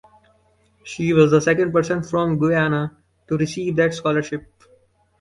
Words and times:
She 0.83 1.13
was 1.13 1.29
the 1.29 1.39
second 1.41 1.73
person 1.73 2.01
from 2.01 2.39
Guyana 2.39 2.97
to 3.27 3.37
receive 3.37 3.75
that 3.75 3.93
scholarship. 3.93 4.51